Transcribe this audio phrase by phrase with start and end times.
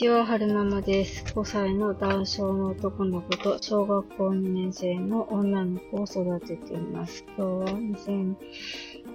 [0.00, 1.22] ちは、はるままです。
[1.26, 7.22] 5歳の男性の男の子と小学校2年生の女の子を育てています。
[7.36, 7.78] 今日は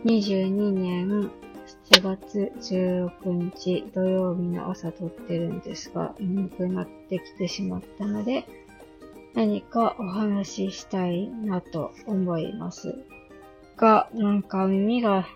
[0.06, 1.32] 2022年
[1.90, 8.46] 7月16日土曜日の朝撮ってるんですが、眠くなってきてしまったので、
[9.34, 12.94] 何かお話ししたいなと思います。
[13.76, 15.28] が、なんか耳が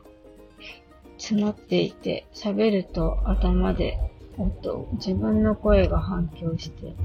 [1.18, 3.98] 詰まっていて、喋ると頭で
[4.40, 6.96] 音、自分の声が反響して、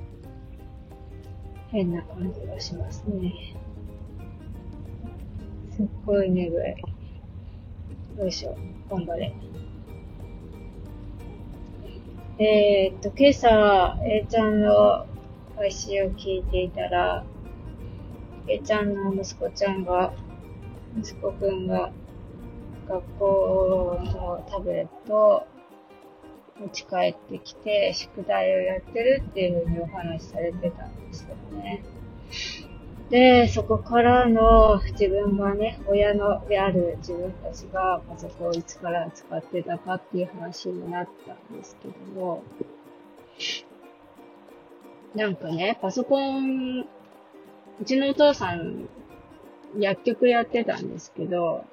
[1.73, 3.35] 変な感じがしますね。
[5.73, 6.57] すっごい眠
[8.17, 8.21] い。
[8.21, 8.57] よいしょ、
[8.89, 9.35] 頑張れ。
[12.39, 15.05] えー、っと、今朝、A ちゃんの
[15.57, 17.25] 配信を聞いていたら、
[18.47, 20.15] A ちゃんの息子ちゃんが、
[20.97, 21.91] 息子くんが、
[22.89, 25.54] 学校のタブレットを
[26.61, 31.83] 持ち帰ってきて、宿題をやってるっていうふうにお話しされてたんですよね。
[33.11, 42.43] で、そこからの自分がね、親のである自分たちがパソコンをいつから使ってたかっていう話になったんですけども、
[45.15, 48.89] なんかね、パソコン、うちのお父さん、
[49.79, 51.65] 薬局やってたんですけど、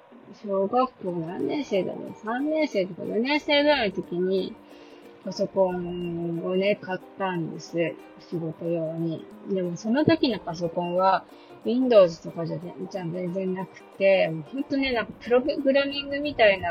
[0.44, 4.56] 小学校何年生だろう ?3 年生とか4年生ぐらいの時に、
[5.24, 7.78] パソコンをね、買ったんです。
[8.30, 9.26] 仕事用に。
[9.50, 11.26] でもその時のパソコンは、
[11.64, 16.70] Windows とかじゃじゃ全然なくて、ほんとね、なんかプログラミングみたいな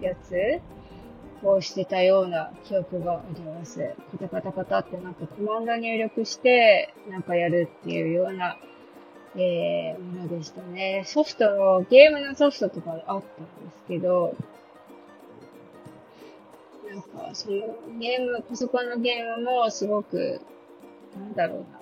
[0.00, 0.60] やつ
[1.44, 3.94] をしてたような記憶があります。
[4.10, 8.56] カタカタカタってなんかコマンド入力して、なんかやるっていうような、
[9.36, 11.04] えー、ものでしたね。
[11.06, 14.34] ソフトの、ゲームのソフトとかあったんですけど、
[16.92, 17.56] なんか、その
[17.98, 20.42] ゲーム、パソコンのゲームもすごく、
[21.16, 21.80] なんだろうな、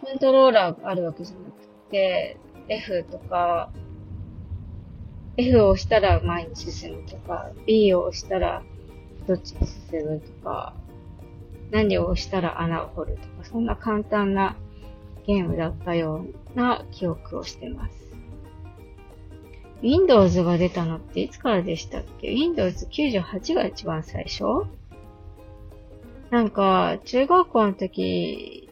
[0.00, 2.36] コントローラーがあるわけじゃなくて、
[2.68, 3.70] F とか、
[5.36, 8.62] F を押したら前に進むとか、B を押したら
[9.26, 10.72] どっちに進むとか、
[11.72, 14.54] 何を押したら穴を掘るとか、そんな簡単な
[15.26, 16.24] ゲームだったよ
[16.54, 18.07] うな記憶をしてます。
[19.82, 24.66] Windows が出たのっていつからでしたっけ ?Windows 98が一番最初？
[26.30, 28.68] なんか、中学校の時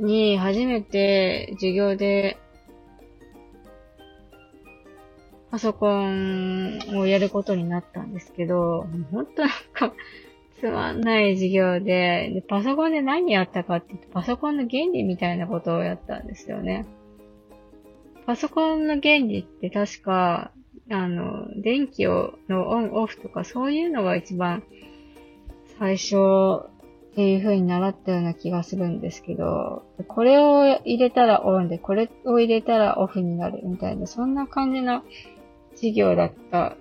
[0.00, 2.38] に初めて授業で
[5.50, 9.92] パソコンをやることになったんですけど、本当なんか
[10.60, 16.84] つまんない授業でで、パソコンで何やったかって言って、パソコンの原理みたいなことをやったんですよね。
[18.28, 20.50] パソコンの原理って確か、
[20.90, 24.62] あの、電気を、のオンオフとかそういうのが一番
[25.78, 26.16] 最初
[27.12, 35.04] っていう風に習ったような気がするんですけど、これを入れたらオンで、これを入れたらオフになるみたいな、そんな感じの
[35.70, 36.76] 授業だった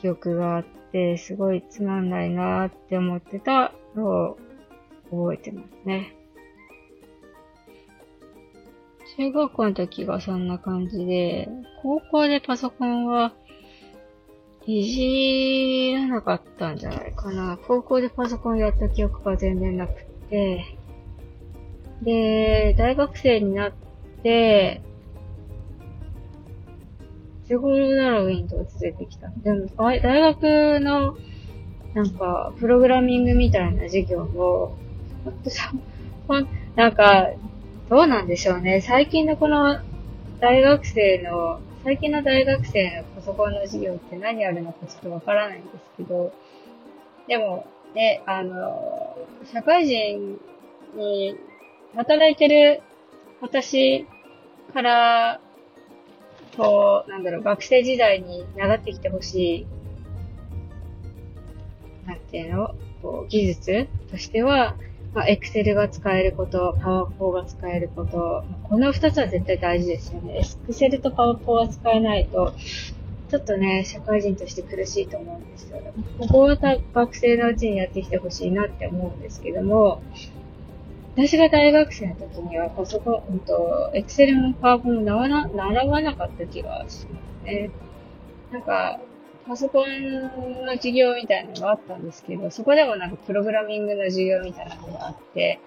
[0.00, 4.38] 記憶があって、すごいつまんないなーって思ってたのを
[5.10, 6.14] 覚えてますね。
[9.16, 11.48] 中学校の時がそんな感じで、
[11.82, 13.32] 高校でパソコンは
[14.66, 17.58] いじらなかったんじゃないかな。
[17.66, 20.64] 高校でパソコンやった記憶が全然なくて、
[22.02, 23.72] で、大学生になっ
[24.22, 24.82] て、
[27.44, 31.16] いつ頃なら Windows 出てきたでも、大学の、
[31.94, 34.76] なんか、プログラミングみたいな授業を、
[35.24, 35.70] ほんとさ、
[36.26, 37.28] ほん、なんか、
[37.88, 38.80] どうなんでしょうね。
[38.80, 39.78] 最近のこの
[40.40, 46.32] 大学生の、最近の大学生のパソコンの授業って何あるのかちょっとわからないんですけど、
[47.28, 49.16] でも、ね、あの、
[49.52, 50.38] 社会人
[50.94, 51.36] に
[51.94, 52.82] 働いてる
[53.40, 54.06] 私
[54.72, 55.40] から、
[56.56, 59.66] こう、なんだろう、学生時代に習ってきてほしい、
[62.06, 64.76] なんていうのこう、技術としては、
[65.14, 70.40] まあ、Excel が使えること、PowerPoint が使えること、この二つは絶対大事ですよね。
[70.68, 72.54] Excel と PowerPoint が使えないと、
[73.28, 75.80] ちょっとね、社会人として苦しいと思うんですよ。
[76.18, 80.02] ここは学生のうちにやってきてほしいなって思うんですけども、
[81.14, 85.02] 私が大学生の時にはパソコン、と、Excel も PowerPoint も
[85.54, 87.70] 習わなかった気がしますね。
[88.50, 88.98] なんか、
[89.46, 95.60] パソコンの授業みたいなのがあったんですけど、そこでもなんかプログラミングの授業みたいなのがあって、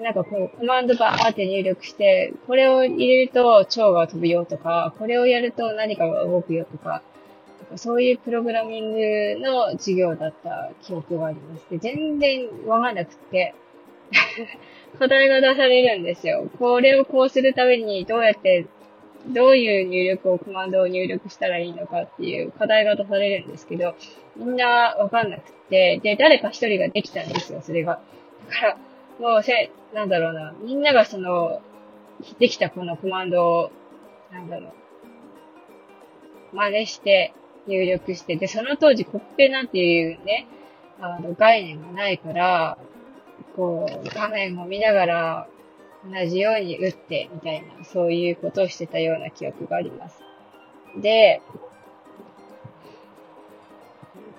[0.00, 7.02] なんかこう、コマンドバーって入力して、これを入れると蝶が飛ぶよとか、これをやると何かが動くよとか、
[7.76, 13.54] そういうプログラミングの授業だった記憶がありまして、全然わかんなくて、
[14.98, 16.48] 課題が出されるんですよ。
[16.58, 18.66] これをこうするためにどうやって、
[19.28, 23.94] どういう入力を、コマンドを入力したらいいのかっていう課題が出されるんですけど、
[24.36, 28.00] みんなわかんなくて、で、誰か一人ができたんですよ、それが。
[28.48, 28.78] だから、
[29.18, 31.60] もうせ、なんだろうな、みんながその、
[32.38, 33.70] できたこのコマンドを、
[34.32, 34.68] なんだろ
[36.52, 37.32] う、真似して
[37.66, 40.46] 入力して、で、その当時コッペなんていうね、
[41.00, 42.78] あの、概念がないから、
[43.54, 45.48] こう、画面を見ながら、
[46.12, 50.22] 同じように打って、みたいな、そういうことをしてたような記憶があります。
[51.00, 51.40] で、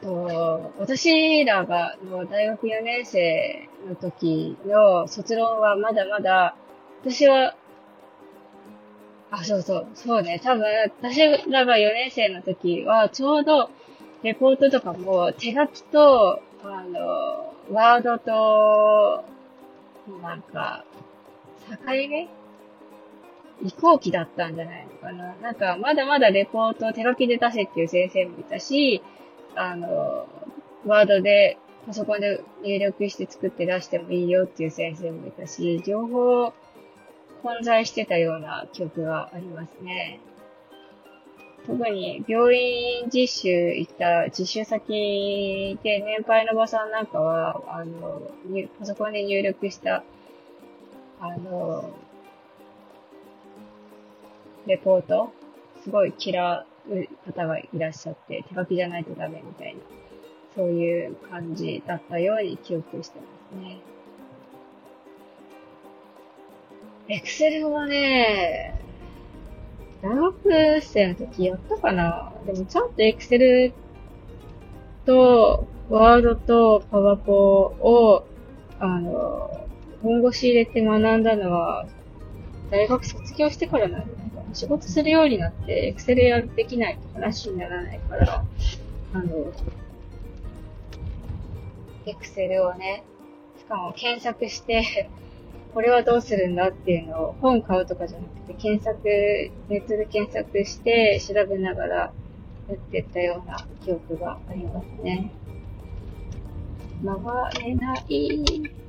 [0.01, 1.97] と私らが
[2.29, 6.55] 大学4年生の時の卒論はまだまだ、
[7.01, 7.55] 私は、
[9.29, 10.63] あ、そうそう、そうね、多分、
[11.01, 11.19] 私
[11.51, 13.69] らが4年生の時は、ちょうど、
[14.23, 19.23] レポートとかも手書きと、あの、ワードと、
[20.21, 20.83] なんか、
[21.69, 22.27] 境目
[23.63, 25.35] 移行期だったんじゃないのかな。
[25.41, 29.01] なんか、まだまだレポートを手書きで出せっていう先生もいたし、
[29.55, 30.27] あの、
[30.85, 36.53] ワードで、パソコンで入力して作って出してもいいよっていう先生もいたし、情報
[37.41, 40.19] 混在してたような記憶がありますね。
[41.65, 48.21] 特に病院実習行った実習先で年配のおばさんなんかは、あの、
[48.79, 50.03] パソコンで入力した、
[51.19, 51.89] あの、
[54.67, 55.31] レポート、
[55.83, 56.65] すごい嫌う
[57.25, 59.81] 方がいらっしゃって、手書きじゃないとダメみたいな、
[60.55, 63.77] そういう感じだったように記憶してますね。
[67.09, 68.79] エクセルはね、
[70.01, 73.73] 大学生の時やったかなでもちゃんとエクセル
[75.05, 78.27] と、ワードとパワポを、
[78.79, 79.66] あの、
[80.07, 81.85] 本腰入れて学んだのは、
[82.71, 84.55] 大学卒業してからなんじゃないかな。
[84.55, 88.45] 仕事するようになって、エクセルやできないと話にならないから、
[89.13, 89.51] あの、
[92.05, 93.03] エクセルをね、
[93.59, 95.09] しかも検索して
[95.77, 99.03] これはどうするんだっていうのを本買うとかじゃなくて、検索、
[99.69, 102.13] ネットで検索して調べながら
[102.67, 105.31] 打ってったような記憶がありますね。
[107.05, 108.86] 回れない。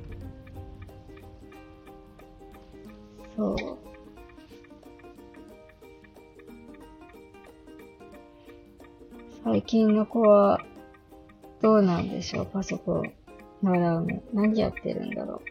[3.39, 3.55] そう。
[9.45, 10.59] 最近の子は
[11.61, 13.13] どうなんでしょうパソコン
[13.61, 14.21] 習うの。
[14.33, 15.41] 何やってるんだろ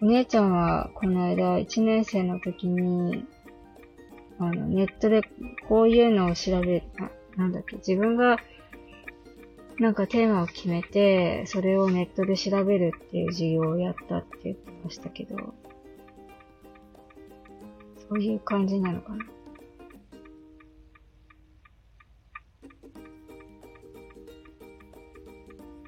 [0.00, 0.06] う。
[0.06, 3.24] お姉ちゃんはこの間1年生の時に、
[4.40, 5.22] あの、ネットで
[5.68, 8.38] こういうのを調べ、あ、なんだっけ、自分が
[9.78, 15.54] なんかテーマを決めて、それをネットで調べるっていう授業をやったって言ってましたけど、
[18.10, 19.24] そういう感じなのかな。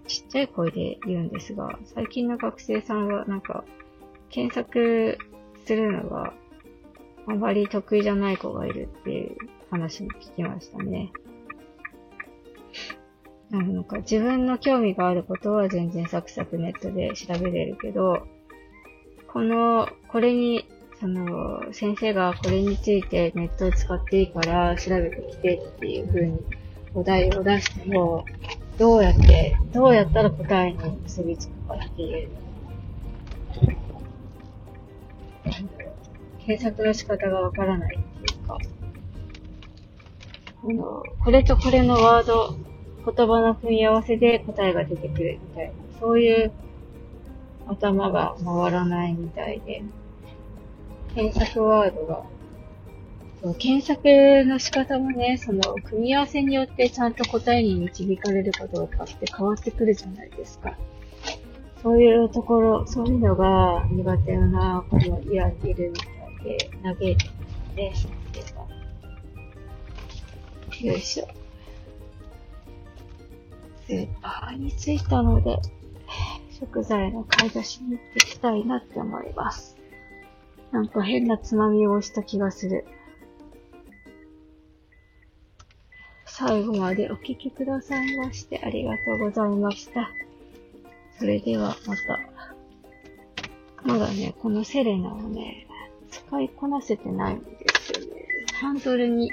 [0.07, 3.65] ちっちゃい声で言うんですが、最近の学生さんはなんか、
[4.31, 5.19] 検索
[5.67, 6.33] するのが
[7.27, 9.37] あまり得意じゃない子がいるっていう
[9.71, 11.11] 話も聞きましたね。
[13.51, 18.27] なんか自分の興味があることは全然サクサクネットで調べれるけど、
[19.27, 20.69] この、これに、
[21.03, 26.39] その、先生がこれについてネットを使っていいから調べてきてっていう風に
[26.95, 28.25] お題を出しても、
[28.79, 32.29] どうやって、どうやったら答えに結びつくかっていう。
[36.47, 38.59] 検索の仕方がわからないっていうか、
[40.63, 42.55] あの、これとこれのワード、
[43.05, 46.53] 言葉の組み合わせで答えが出てくるみたいな、そういう
[47.67, 49.83] 頭が回らないみたいで、
[51.15, 52.25] 検索ワードが、
[53.59, 60.77] 検索の仕方もね、その組み合わせによってちゃんと答えに導かれるかどうかって変わってくるじゃないですか。
[61.83, 66.05] そういうところ、そういうのが苦手な子もいられるみた
[66.51, 67.93] いで、投げて、
[70.81, 71.29] よいしょ。
[73.87, 75.59] スーパーに着いたので、
[76.59, 79.82] 食材の買い出しに行ってきたいなって思います。
[80.73, 82.85] なんか変なつまみをした気がする。
[86.25, 90.11] 最後までお聴きくださいましてありがとうございました。
[91.19, 92.21] それではまた。
[93.85, 95.67] まだね、このセレナをね、
[96.11, 97.47] 使いこなせてないんで
[97.79, 98.27] すよね。
[98.55, 99.31] ハンドルに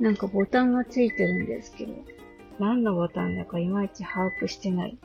[0.00, 1.94] なんかボタンがついてるんですけど、
[2.58, 4.98] 何のボタンだかいまいち把握してない。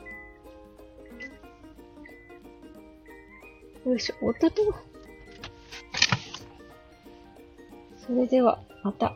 [3.86, 4.87] よいしょ、おっとっと。
[8.08, 9.14] それでは、また。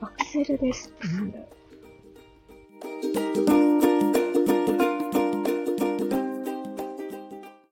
[0.00, 0.92] アクセルです。